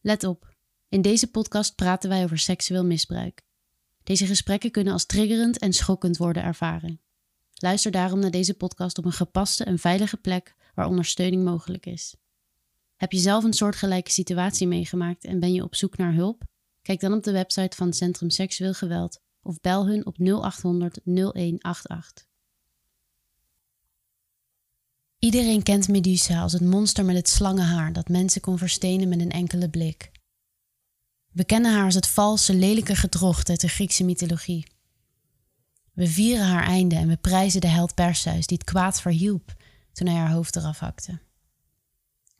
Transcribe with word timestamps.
Let 0.00 0.24
op, 0.24 0.54
in 0.88 1.02
deze 1.02 1.30
podcast 1.30 1.74
praten 1.74 2.08
wij 2.08 2.24
over 2.24 2.38
seksueel 2.38 2.84
misbruik. 2.84 3.42
Deze 4.02 4.26
gesprekken 4.26 4.70
kunnen 4.70 4.92
als 4.92 5.06
triggerend 5.06 5.58
en 5.58 5.72
schokkend 5.72 6.16
worden 6.16 6.42
ervaren. 6.42 7.00
Luister 7.54 7.90
daarom 7.90 8.18
naar 8.18 8.30
deze 8.30 8.54
podcast 8.54 8.98
op 8.98 9.04
een 9.04 9.12
gepaste 9.12 9.64
en 9.64 9.78
veilige 9.78 10.16
plek 10.16 10.54
waar 10.74 10.86
ondersteuning 10.86 11.44
mogelijk 11.44 11.86
is. 11.86 12.14
Heb 12.96 13.12
je 13.12 13.18
zelf 13.18 13.44
een 13.44 13.52
soortgelijke 13.52 14.10
situatie 14.10 14.66
meegemaakt 14.66 15.24
en 15.24 15.40
ben 15.40 15.52
je 15.52 15.62
op 15.62 15.74
zoek 15.74 15.96
naar 15.96 16.14
hulp? 16.14 16.42
Kijk 16.82 17.00
dan 17.00 17.12
op 17.12 17.22
de 17.22 17.32
website 17.32 17.76
van 17.76 17.92
Centrum 17.92 18.30
Seksueel 18.30 18.74
Geweld 18.74 19.20
of 19.42 19.60
bel 19.60 19.86
hun 19.86 20.06
op 20.06 20.16
0800 20.18 21.00
0188. 21.04 22.29
Iedereen 25.30 25.62
kent 25.62 25.88
Medusa 25.88 26.40
als 26.40 26.52
het 26.52 26.62
monster 26.62 27.04
met 27.04 27.16
het 27.16 27.28
slangenhaar 27.28 27.92
dat 27.92 28.08
mensen 28.08 28.40
kon 28.40 28.58
verstenen 28.58 29.08
met 29.08 29.20
een 29.20 29.30
enkele 29.30 29.68
blik. 29.68 30.10
We 31.32 31.44
kennen 31.44 31.72
haar 31.72 31.84
als 31.84 31.94
het 31.94 32.06
valse, 32.06 32.54
lelijke 32.54 32.96
gedrocht 32.96 33.48
uit 33.48 33.60
de 33.60 33.68
Griekse 33.68 34.04
mythologie. 34.04 34.66
We 35.92 36.06
vieren 36.06 36.46
haar 36.46 36.62
einde 36.66 36.94
en 36.94 37.08
we 37.08 37.16
prijzen 37.16 37.60
de 37.60 37.66
held 37.66 37.94
Perseus 37.94 38.46
die 38.46 38.56
het 38.56 38.66
kwaad 38.66 39.00
verhielp 39.00 39.54
toen 39.92 40.06
hij 40.06 40.16
haar 40.16 40.32
hoofd 40.32 40.56
eraf 40.56 40.78
hakte. 40.78 41.18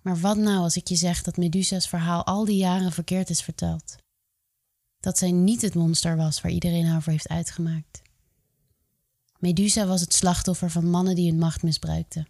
Maar 0.03 0.21
wat 0.21 0.37
nou 0.37 0.59
als 0.59 0.77
ik 0.77 0.89
je 0.89 0.97
zeg 0.97 1.23
dat 1.23 1.37
Medusa's 1.37 1.89
verhaal 1.89 2.27
al 2.27 2.45
die 2.45 2.57
jaren 2.57 2.93
verkeerd 2.93 3.31
is 3.31 3.43
verteld? 3.43 3.97
Dat 5.01 5.19
zij 5.19 5.31
niet 5.31 5.63
het 5.63 5.75
monster 5.75 6.17
was 6.17 6.41
waar 6.41 6.53
iedereen 6.53 6.87
haar 6.87 7.03
voor 7.03 7.13
heeft 7.13 7.29
uitgemaakt. 7.29 8.03
Medusa 9.39 9.87
was 9.87 10.01
het 10.01 10.15
slachtoffer 10.15 10.71
van 10.71 10.91
mannen 10.91 11.15
die 11.15 11.31
hun 11.31 11.39
macht 11.39 11.63
misbruikten 11.63 12.27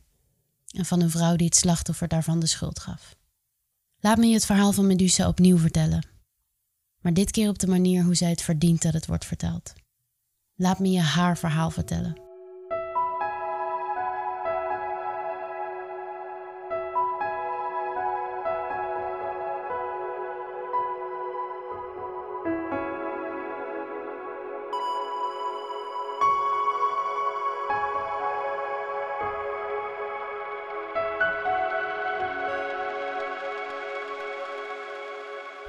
en 0.70 0.84
van 0.84 1.00
een 1.00 1.10
vrouw 1.10 1.36
die 1.36 1.46
het 1.46 1.56
slachtoffer 1.56 2.08
daarvan 2.08 2.40
de 2.40 2.46
schuld 2.46 2.78
gaf. 2.78 3.16
Laat 4.00 4.18
me 4.18 4.26
je 4.26 4.34
het 4.34 4.46
verhaal 4.46 4.72
van 4.72 4.86
Medusa 4.86 5.28
opnieuw 5.28 5.58
vertellen, 5.58 6.06
maar 7.00 7.14
dit 7.14 7.30
keer 7.30 7.48
op 7.48 7.58
de 7.58 7.66
manier 7.66 8.04
hoe 8.04 8.14
zij 8.14 8.30
het 8.30 8.42
verdient 8.42 8.82
dat 8.82 8.92
het 8.92 9.06
wordt 9.06 9.24
verteld. 9.24 9.72
Laat 10.54 10.78
me 10.78 10.90
je 10.90 11.00
haar 11.00 11.38
verhaal 11.38 11.70
vertellen. 11.70 12.29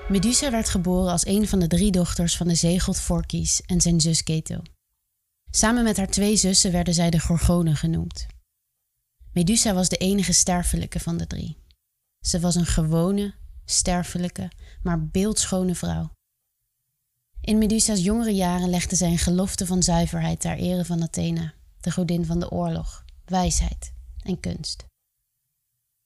Medusa 0.10 0.52
werd 0.52 0.70
geboren 0.70 1.12
als 1.12 1.26
een 1.26 1.48
van 1.48 1.60
de 1.60 1.68
drie 1.68 1.92
dochters 1.92 2.38
van 2.38 2.48
de 2.48 2.56
zeegod 2.56 3.00
Phorkys 3.00 3.62
en 3.62 3.82
zijn 3.82 4.02
zus 4.02 4.24
Keto. 4.24 4.62
Samen 5.52 5.84
met 5.84 5.98
haar 5.98 6.08
twee 6.08 6.36
zussen 6.36 6.72
werden 6.72 6.94
zij 6.94 7.10
de 7.10 7.20
Gorgonen 7.20 7.76
genoemd. 7.76 8.28
Medusa 9.34 9.74
was 9.74 9.90
de 9.90 9.98
enige 9.98 10.34
sterfelijke 10.34 11.00
van 11.00 11.18
de 11.18 11.28
drie. 11.28 11.58
Ze 12.20 12.40
was 12.40 12.56
een 12.56 12.66
gewone, 12.66 13.34
sterfelijke, 13.66 14.52
maar 14.84 15.06
beeldschone 15.08 15.76
vrouw. 15.76 16.12
In 17.42 17.58
Medusa's 17.58 18.04
jongere 18.04 18.34
jaren 18.34 18.70
legde 18.70 18.96
zij 18.96 19.12
een 19.12 19.18
gelofte 19.18 19.66
van 19.66 19.84
zuiverheid 19.84 20.40
ter 20.40 20.58
ere 20.58 20.86
van 20.86 21.02
Athena, 21.02 21.54
de 21.80 21.92
godin 21.92 22.26
van 22.26 22.40
de 22.40 22.52
oorlog, 22.52 23.06
wijsheid 23.26 23.94
en 24.20 24.40
kunst. 24.40 24.86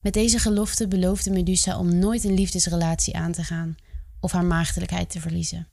Met 0.04 0.14
deze 0.14 0.40
gelofte 0.40 0.88
beloofde 0.88 1.32
Medusa 1.32 1.80
om 1.80 1.96
nooit 1.96 2.24
een 2.24 2.34
liefdesrelatie 2.34 3.16
aan 3.16 3.32
te 3.32 3.44
gaan 3.44 3.76
of 4.20 4.32
haar 4.32 4.46
maagdelijkheid 4.46 5.10
te 5.10 5.22
verliezen. 5.22 5.68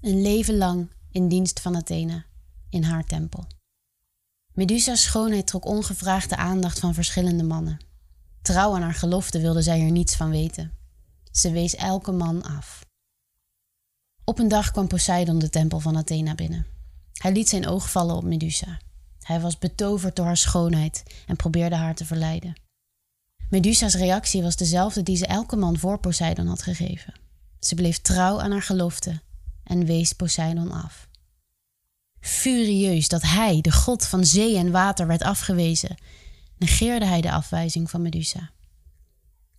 Een 0.00 0.22
leven 0.22 0.56
lang 0.56 0.90
in 1.10 1.28
dienst 1.28 1.60
van 1.60 1.76
Athene, 1.76 2.24
in 2.70 2.82
haar 2.82 3.04
tempel. 3.04 3.46
Medusa's 4.52 5.02
schoonheid 5.02 5.46
trok 5.46 5.64
ongevraagd 5.64 6.28
de 6.28 6.36
aandacht 6.36 6.78
van 6.78 6.94
verschillende 6.94 7.42
mannen. 7.42 7.78
Trouw 8.42 8.74
aan 8.74 8.82
haar 8.82 8.94
gelofte 8.94 9.40
wilde 9.40 9.62
zij 9.62 9.80
er 9.80 9.90
niets 9.90 10.16
van 10.16 10.30
weten. 10.30 10.72
Ze 11.30 11.50
wees 11.50 11.74
elke 11.74 12.12
man 12.12 12.42
af. 12.42 12.84
Op 14.24 14.38
een 14.38 14.48
dag 14.48 14.70
kwam 14.70 14.86
Poseidon 14.86 15.38
de 15.38 15.48
tempel 15.48 15.80
van 15.80 15.96
Athena 15.96 16.34
binnen. 16.34 16.66
Hij 17.12 17.32
liet 17.32 17.48
zijn 17.48 17.66
oog 17.66 17.90
vallen 17.90 18.16
op 18.16 18.24
Medusa. 18.24 18.78
Hij 19.20 19.40
was 19.40 19.58
betoverd 19.58 20.16
door 20.16 20.26
haar 20.26 20.36
schoonheid 20.36 21.02
en 21.26 21.36
probeerde 21.36 21.76
haar 21.76 21.94
te 21.94 22.04
verleiden. 22.04 22.54
Medusa's 23.50 23.94
reactie 23.94 24.42
was 24.42 24.56
dezelfde 24.56 25.02
die 25.02 25.16
ze 25.16 25.26
elke 25.26 25.56
man 25.56 25.78
voor 25.78 25.98
Poseidon 25.98 26.46
had 26.46 26.62
gegeven. 26.62 27.14
Ze 27.60 27.74
bleef 27.74 27.98
trouw 27.98 28.40
aan 28.40 28.50
haar 28.50 28.62
gelofte 28.62 29.20
en 29.64 29.84
wees 29.84 30.12
Poseidon 30.12 30.72
af. 30.72 31.08
Furieus 32.20 33.08
dat 33.08 33.22
hij, 33.22 33.60
de 33.60 33.72
god 33.72 34.06
van 34.06 34.24
zee 34.24 34.56
en 34.56 34.70
water, 34.70 35.06
werd 35.06 35.22
afgewezen, 35.22 35.96
negeerde 36.56 37.06
hij 37.06 37.20
de 37.20 37.32
afwijzing 37.32 37.90
van 37.90 38.02
Medusa. 38.02 38.50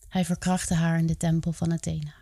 Hij 0.08 0.26
verkrachtte 0.26 0.74
haar 0.74 1.00
in 1.00 1.06
de 1.06 1.18
tempel 1.18 1.52
van 1.52 1.72
Athena. 1.72 2.14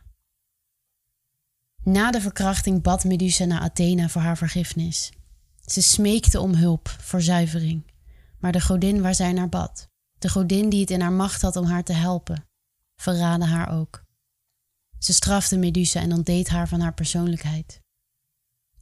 Na 1.83 2.11
de 2.11 2.21
verkrachting 2.21 2.81
bad 2.81 3.03
Medusa 3.03 3.45
naar 3.45 3.61
Athena 3.61 4.09
voor 4.09 4.21
haar 4.21 4.37
vergiffenis. 4.37 5.11
Ze 5.65 5.81
smeekte 5.81 6.39
om 6.39 6.55
hulp 6.55 6.87
voor 6.99 7.21
zuivering, 7.21 7.91
maar 8.39 8.51
de 8.51 8.61
godin 8.61 9.01
waar 9.01 9.15
zij 9.15 9.33
naar 9.33 9.49
bad, 9.49 9.87
de 10.19 10.29
godin 10.29 10.69
die 10.69 10.81
het 10.81 10.91
in 10.91 11.01
haar 11.01 11.11
macht 11.11 11.41
had 11.41 11.55
om 11.55 11.65
haar 11.65 11.83
te 11.83 11.93
helpen, 11.93 12.45
verraadde 13.01 13.45
haar 13.45 13.69
ook. 13.79 14.04
Ze 14.99 15.13
strafte 15.13 15.57
Medusa 15.57 15.99
en 15.99 16.13
ontdeed 16.13 16.47
haar 16.47 16.67
van 16.67 16.79
haar 16.79 16.93
persoonlijkheid. 16.93 17.81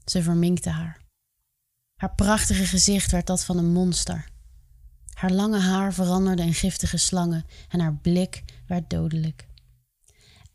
Ze 0.05 0.23
verminkte 0.23 0.69
haar. 0.69 1.01
Haar 1.99 2.15
prachtige 2.15 2.65
gezicht 2.65 3.11
werd 3.11 3.27
dat 3.27 3.43
van 3.43 3.57
een 3.57 3.71
monster. 3.71 4.31
Haar 5.13 5.31
lange 5.31 5.59
haar 5.59 5.93
veranderde 5.93 6.43
in 6.43 6.53
giftige 6.53 6.97
slangen 6.97 7.45
en 7.69 7.79
haar 7.79 7.95
blik 7.95 8.43
werd 8.67 8.89
dodelijk. 8.89 9.47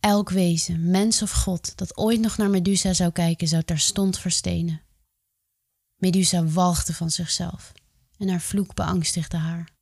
Elk 0.01 0.31
wezen, 0.31 0.91
mens 0.91 1.23
of 1.23 1.31
god, 1.31 1.77
dat 1.77 1.97
ooit 1.97 2.21
nog 2.21 2.37
naar 2.37 2.51
Medusa 2.51 2.93
zou 2.93 3.13
kijken, 3.13 3.49
zou 3.49 3.63
terstond 3.63 4.19
verstenen. 4.19 4.83
Medusa 5.97 6.45
walgde 6.45 6.95
van 6.95 7.11
zichzelf 7.11 7.73
en 8.17 8.29
haar 8.29 8.41
vloek 8.41 8.75
beangstigde 8.75 9.37
haar. 9.37 9.73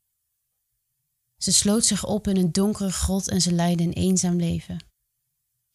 Ze 1.37 1.53
sloot 1.53 1.84
zich 1.84 2.04
op 2.04 2.28
in 2.28 2.37
een 2.37 2.53
donkere 2.53 2.93
grot 2.93 3.28
en 3.28 3.41
ze 3.41 3.53
leidde 3.53 3.84
een 3.84 3.93
eenzaam 3.93 4.37
leven 4.37 4.78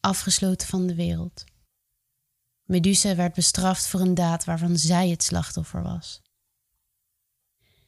afgesloten 0.01 0.67
van 0.67 0.88
de 0.88 0.95
wereld. 0.95 1.44
Medusa 2.63 3.16
werd 3.16 3.34
bestraft 3.34 3.88
voor 3.88 4.00
een 4.00 4.13
daad 4.13 4.44
waarvan 4.44 4.78
zij 4.78 5.09
het 5.09 5.23
slachtoffer 5.23 5.84
was. 5.84 6.22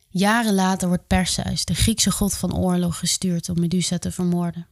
Jaren 0.10 0.54
later 0.54 0.88
wordt 0.88 1.08
Perseus, 1.08 1.66
de 1.66 1.74
Griekse 1.74 2.12
god 2.12 2.34
van 2.34 2.56
oorlog, 2.56 3.00
gestuurd 3.00 3.50
om 3.50 3.60
Medusa 3.60 3.98
te 3.98 4.12
vermoorden. 4.12 4.68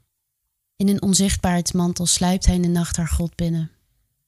In 0.75 0.87
een 0.87 1.01
onzichtbaarheidsmantel 1.01 2.05
sluipt 2.05 2.45
hij 2.45 2.55
in 2.55 2.61
de 2.61 2.67
nacht 2.67 2.95
haar 2.95 3.07
god 3.07 3.35
binnen 3.35 3.71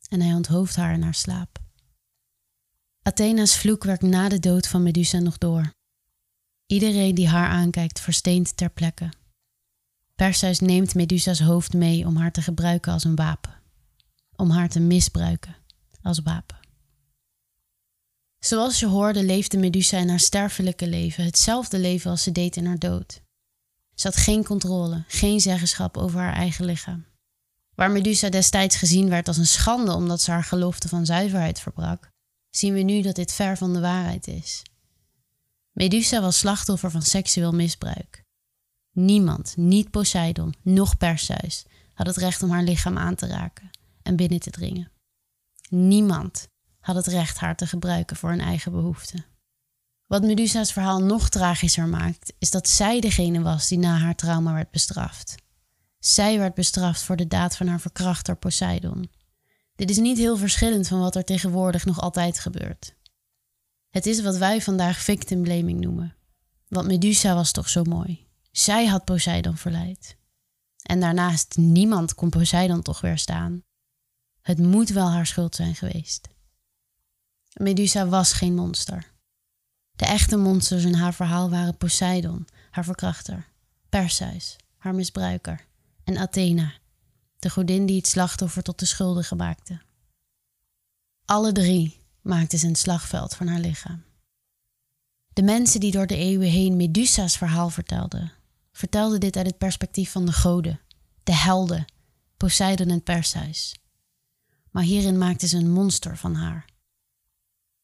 en 0.10 0.22
hij 0.22 0.34
onthoofdt 0.34 0.76
haar 0.76 0.94
in 0.94 1.02
haar 1.02 1.14
slaap. 1.14 1.60
Athena's 3.02 3.58
vloek 3.58 3.84
werkt 3.84 4.02
na 4.02 4.30
de 4.30 4.40
dood 4.40 4.68
van 4.68 4.84
Medusa 4.84 5.20
nog 5.20 5.38
door. 5.38 5.74
Iedereen 6.66 7.16
die 7.16 7.28
haar 7.28 7.50
aankijkt 7.50 8.00
versteent 8.00 8.58
ter 8.58 8.70
plekke. 8.70 9.10
Perseus 10.16 10.60
neemt 10.60 10.96
Medusa's 10.96 11.40
hoofd 11.40 11.74
mee 11.74 12.06
om 12.06 12.16
haar 12.16 12.32
te 12.32 12.42
gebruiken 12.42 12.92
als 12.92 13.04
een 13.04 13.16
wapen. 13.16 13.62
Om 14.36 14.50
haar 14.50 14.70
te 14.70 14.80
misbruiken 14.80 15.56
als 16.02 16.20
wapen. 16.20 16.58
Zoals 18.40 18.80
je 18.80 18.88
hoorde 18.88 19.24
leefde 19.24 19.58
Medusa 19.58 19.98
in 19.98 20.10
haar 20.10 20.20
sterfelijke 20.20 20.88
leven 20.88 21.24
hetzelfde 21.24 21.80
leven 21.80 22.12
als 22.12 22.24
ze 22.24 22.32
deed 22.32 22.56
in 22.56 22.66
haar 22.66 22.80
dood. 22.80 23.22
Ze 23.96 24.08
had 24.08 24.16
geen 24.18 24.44
controle, 24.44 25.04
geen 25.08 25.40
zeggenschap 25.40 25.98
over 25.98 26.20
haar 26.20 26.34
eigen 26.34 26.66
lichaam. 26.66 27.06
Waar 27.76 27.92
Medusa 27.92 28.30
destijds 28.30 28.76
gezien 28.76 29.10
werd 29.10 29.28
als 29.28 29.38
een 29.38 29.48
schande 29.48 29.94
omdat 29.94 30.22
ze 30.22 30.32
haar 30.32 30.44
gelofte 30.44 30.88
van 30.88 31.06
zuiverheid 31.06 31.60
verbrak, 31.60 32.10
zien 32.50 32.74
we 32.74 32.80
nu 32.80 33.02
dat 33.02 33.16
dit 33.16 33.32
ver 33.32 33.58
van 33.58 33.74
de 33.74 33.80
waarheid 33.80 34.28
is. 34.28 34.62
Medusa 35.72 36.22
was 36.22 36.38
slachtoffer 36.38 36.92
van 36.92 37.02
seksueel 37.02 37.52
misbruik. 37.52 38.23
Niemand, 38.94 39.58
niet 39.58 39.92
Poseidon, 39.92 40.54
noch 40.62 40.98
Perseus, 40.98 41.66
had 41.94 42.08
het 42.08 42.18
recht 42.18 42.44
om 42.44 42.50
haar 42.50 42.64
lichaam 42.64 42.98
aan 42.98 43.16
te 43.16 43.28
raken 43.28 43.70
en 44.04 44.16
binnen 44.16 44.40
te 44.40 44.50
dringen. 44.50 44.92
Niemand 45.70 46.48
had 46.80 46.96
het 46.96 47.08
recht 47.08 47.38
haar 47.38 47.56
te 47.56 47.68
gebruiken 47.68 48.16
voor 48.16 48.30
hun 48.30 48.42
eigen 48.42 48.72
behoeften. 48.72 49.26
Wat 50.08 50.24
Medusa's 50.24 50.74
verhaal 50.74 51.04
nog 51.04 51.30
tragischer 51.30 51.88
maakt, 51.88 52.34
is 52.40 52.52
dat 52.52 52.70
zij 52.70 53.00
degene 53.00 53.42
was 53.42 53.68
die 53.68 53.78
na 53.78 53.98
haar 53.98 54.16
trauma 54.16 54.54
werd 54.54 54.72
bestraft. 54.72 55.36
Zij 56.00 56.38
werd 56.38 56.54
bestraft 56.54 57.04
voor 57.04 57.16
de 57.16 57.28
daad 57.28 57.56
van 57.56 57.68
haar 57.68 57.80
verkrachter 57.80 58.36
Poseidon. 58.36 59.10
Dit 59.76 59.90
is 59.90 59.98
niet 59.98 60.18
heel 60.18 60.38
verschillend 60.38 60.88
van 60.88 61.00
wat 61.00 61.16
er 61.16 61.24
tegenwoordig 61.24 61.86
nog 61.86 62.02
altijd 62.02 62.40
gebeurt. 62.40 62.96
Het 63.90 64.06
is 64.06 64.22
wat 64.22 64.38
wij 64.38 64.62
vandaag 64.62 64.98
victim 64.98 65.42
blaming 65.42 65.80
noemen. 65.80 66.16
Want 66.68 66.88
Medusa 66.88 67.36
was 67.36 67.52
toch 67.52 67.70
zo 67.70 67.84
mooi. 67.84 68.28
Zij 68.54 68.86
had 68.86 69.06
Poseidon 69.06 69.58
verleid. 69.58 70.18
En 70.82 71.00
daarnaast, 71.00 71.58
niemand 71.58 72.14
kon 72.16 72.30
Poseidon 72.30 72.82
toch 72.82 73.02
weerstaan. 73.02 73.64
Het 74.42 74.58
moet 74.58 74.90
wel 74.90 75.10
haar 75.10 75.26
schuld 75.26 75.56
zijn 75.56 75.76
geweest. 75.76 76.28
Medusa 77.54 78.08
was 78.08 78.34
geen 78.34 78.56
monster. 78.56 79.12
De 79.92 80.06
echte 80.06 80.38
monsters 80.38 80.84
in 80.84 80.94
haar 80.94 81.14
verhaal 81.14 81.50
waren 81.50 81.78
Poseidon, 81.78 82.48
haar 82.70 82.84
verkrachter, 82.84 83.48
Perseus, 83.90 84.56
haar 84.78 84.96
misbruiker, 84.96 85.66
en 86.04 86.18
Athena, 86.18 86.74
de 87.40 87.50
godin 87.50 87.86
die 87.86 87.98
het 87.98 88.08
slachtoffer 88.08 88.64
tot 88.64 88.80
de 88.80 88.86
schuldige 88.86 89.36
maakte. 89.36 89.82
Alle 91.26 91.52
drie 91.52 92.00
maakten 92.22 92.60
ze 92.60 92.68
een 92.68 92.76
slagveld 92.76 93.36
van 93.36 93.48
haar 93.48 93.60
lichaam. 93.60 94.04
De 95.34 95.44
mensen 95.44 95.80
die 95.80 95.92
door 95.92 96.08
de 96.08 96.16
eeuwen 96.16 96.50
heen 96.50 96.76
Medusa's 96.76 97.38
verhaal 97.38 97.70
vertelden, 97.70 98.32
vertelden 98.74 99.20
dit 99.20 99.38
uit 99.38 99.46
het 99.46 99.58
perspectief 99.58 100.12
van 100.12 100.26
de 100.26 100.32
goden, 100.32 100.80
de 101.24 101.36
helden, 101.36 101.86
Poseidon 102.38 102.90
en 102.90 103.04
Perseus. 103.04 103.76
Maar 104.72 104.84
hierin 104.84 105.18
maakten 105.18 105.48
ze 105.48 105.58
een 105.58 105.72
monster 105.72 106.18
van 106.18 106.36
haar. 106.36 106.70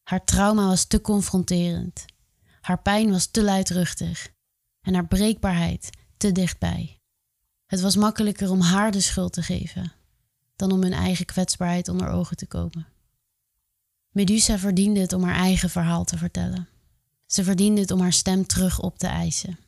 Haar 0.02 0.24
trauma 0.24 0.66
was 0.66 0.84
te 0.84 1.00
confronterend, 1.00 2.04
haar 2.60 2.82
pijn 2.82 3.10
was 3.10 3.26
te 3.26 3.42
luidruchtig 3.42 4.32
en 4.80 4.94
haar 4.94 5.06
breekbaarheid 5.06 5.90
te 6.16 6.32
dichtbij. 6.32 7.00
Het 7.66 7.80
was 7.80 7.96
makkelijker 7.96 8.50
om 8.50 8.60
haar 8.60 8.90
de 8.90 9.00
schuld 9.00 9.32
te 9.32 9.42
geven 9.42 9.92
dan 10.56 10.72
om 10.72 10.82
hun 10.82 10.92
eigen 10.92 11.26
kwetsbaarheid 11.26 11.88
onder 11.88 12.08
ogen 12.08 12.36
te 12.36 12.46
komen. 12.46 12.86
Medusa 14.10 14.58
verdiende 14.58 15.00
het 15.00 15.12
om 15.12 15.22
haar 15.22 15.34
eigen 15.34 15.70
verhaal 15.70 16.04
te 16.04 16.18
vertellen. 16.18 16.68
Ze 17.26 17.44
verdiende 17.44 17.80
het 17.80 17.90
om 17.90 18.00
haar 18.00 18.12
stem 18.12 18.46
terug 18.46 18.80
op 18.80 18.98
te 18.98 19.06
eisen. 19.06 19.58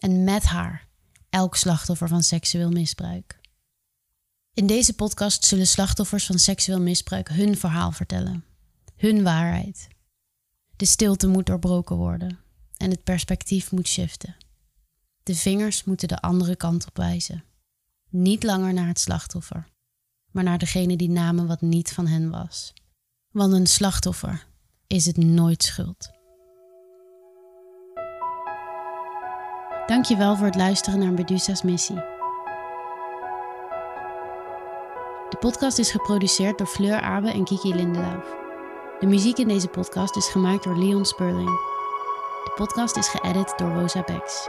En 0.00 0.24
met 0.24 0.44
haar 0.44 0.88
elk 1.28 1.56
slachtoffer 1.56 2.08
van 2.08 2.22
seksueel 2.22 2.70
misbruik. 2.70 3.40
In 4.54 4.66
deze 4.66 4.94
podcast 4.94 5.44
zullen 5.44 5.66
slachtoffers 5.66 6.26
van 6.26 6.38
seksueel 6.38 6.80
misbruik 6.80 7.28
hun 7.28 7.56
verhaal 7.56 7.92
vertellen, 7.92 8.44
hun 8.96 9.22
waarheid. 9.22 9.88
De 10.76 10.84
stilte 10.84 11.26
moet 11.26 11.46
doorbroken 11.46 11.96
worden 11.96 12.38
en 12.76 12.90
het 12.90 13.04
perspectief 13.04 13.72
moet 13.72 13.88
shiften. 13.88 14.36
De 15.22 15.34
vingers 15.34 15.84
moeten 15.84 16.08
de 16.08 16.20
andere 16.20 16.56
kant 16.56 16.86
op 16.86 16.96
wijzen. 16.96 17.44
Niet 18.08 18.42
langer 18.42 18.72
naar 18.72 18.86
het 18.86 19.00
slachtoffer, 19.00 19.68
maar 20.30 20.44
naar 20.44 20.58
degene 20.58 20.96
die 20.96 21.10
namen 21.10 21.46
wat 21.46 21.60
niet 21.60 21.92
van 21.92 22.06
hen 22.06 22.30
was. 22.30 22.72
Want 23.30 23.52
een 23.52 23.66
slachtoffer 23.66 24.46
is 24.86 25.06
het 25.06 25.16
nooit 25.16 25.62
schuld. 25.62 26.10
Dankjewel 29.90 30.36
voor 30.36 30.46
het 30.46 30.54
luisteren 30.54 30.98
naar 30.98 31.12
Medusa's 31.12 31.62
missie. 31.62 31.96
De 35.28 35.36
podcast 35.40 35.78
is 35.78 35.90
geproduceerd 35.90 36.58
door 36.58 36.66
Fleur 36.66 37.00
Abe 37.00 37.30
en 37.30 37.44
Kiki 37.44 37.74
Lindelauf. 37.74 38.34
De 38.98 39.06
muziek 39.06 39.38
in 39.38 39.48
deze 39.48 39.68
podcast 39.68 40.16
is 40.16 40.28
gemaakt 40.28 40.64
door 40.64 40.78
Leon 40.78 41.04
Sperling. 41.04 41.48
De 42.44 42.52
podcast 42.54 42.96
is 42.96 43.08
geëdit 43.08 43.54
door 43.56 43.70
Rosa 43.70 44.02
Becks. 44.02 44.48